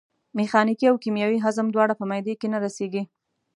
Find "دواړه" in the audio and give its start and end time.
1.71-1.93